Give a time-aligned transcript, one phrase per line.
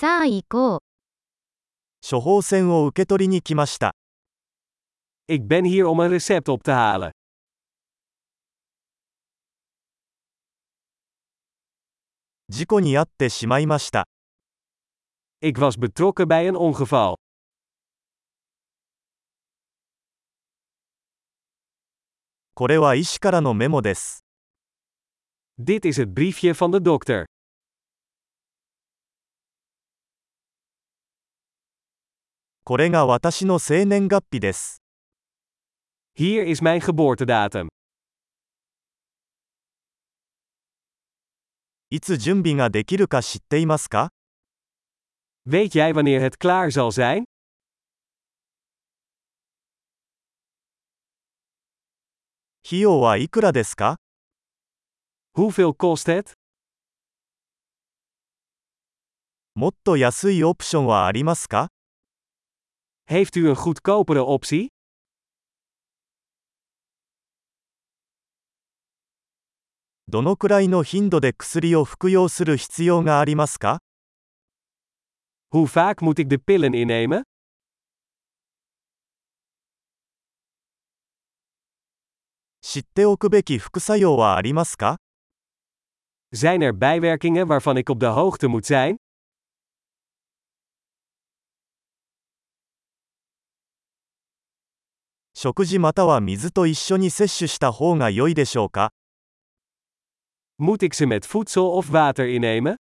[0.00, 0.80] さあ行こう。
[2.00, 3.94] 処方箋を受け取りに来ました。
[5.28, 7.10] Ik ben hier om een recept op te halen.
[12.48, 14.04] 事故に遭ってしまいました。
[15.42, 17.16] Ik was betrokken bij een ongeval.
[22.54, 24.24] これは医師からのメモです。
[25.58, 27.26] Dit is het briefje van de dokter.
[32.70, 34.80] これが私の生年月日です。
[36.16, 37.66] Hier is mijn geboortedatum.
[41.90, 44.10] いつ準備ができるか知っていますか
[45.48, 47.24] Weet jij wanneer het klaar zal zijn?
[52.64, 53.96] 費用はいくらですか
[55.36, 56.34] Hoeveel kost het?
[59.56, 61.70] もっと安いオプションはありますか
[63.10, 64.66] Heeft u een goedkopere optie?
[75.48, 77.22] Hoe vaak moet ik de pillen innemen?
[86.28, 88.96] Zijn er bijwerkingen waarvan ik op de hoogte moet zijn?
[95.42, 98.92] 食事または水と一緒に摂取した方が良いでしょうか
[100.58, 102.76] Moet ik ze met voedsel of water innemen?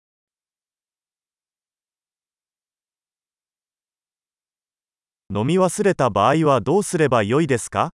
[5.29, 7.91] 飲み忘れた場合はどうすれば良いですか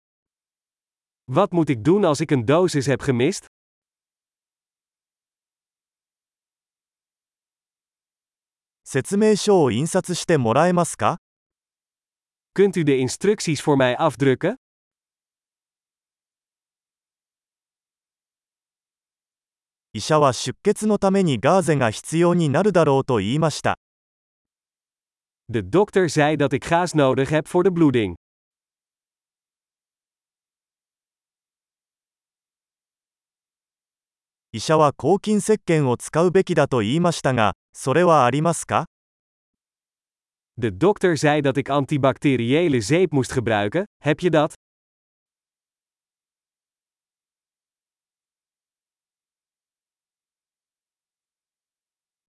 [1.30, 3.46] Wat moet ik doen als ik een dosis heb gemist?
[8.84, 11.20] 説明書を印刷してもらえますか
[12.58, 14.56] Kunt u de instructies voor mij afdrukken?
[19.92, 23.78] 医者は出血のためにガーゼが必要になるだろうと言いました。
[25.48, 28.16] De dokter zei dat ik gaas nodig heb voor de bloeding.
[34.52, 38.88] 医者は抗菌石鹸を使うべきだと言いましたが、それはありますか
[40.60, 44.54] De dokter zei dat ik antibacteriële zeep moest gebruiken, heb je dat?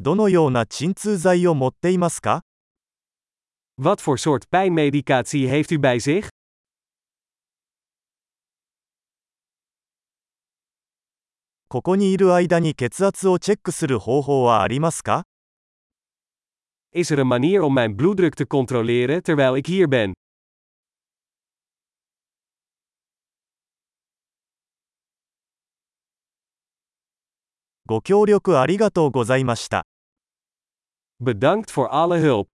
[0.00, 2.42] どのような鎮痛剤を持っていますか
[3.80, 6.28] Wat voor soort pijnmedicatie heeft u bij zich?
[16.90, 20.12] Is er een manier om mijn bloeddruk te controleren terwijl ik hier ben?
[27.86, 29.86] ご協力ありがとうございました。
[31.20, 32.57] Bedankt voor alle hulp.